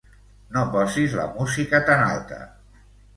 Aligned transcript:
No 0.55 0.61
posis 0.75 1.13
la 1.19 1.25
música 1.35 1.83
tan 1.91 2.01
alta. 2.07 2.41